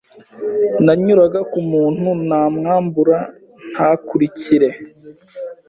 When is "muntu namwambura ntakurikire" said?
1.71-4.69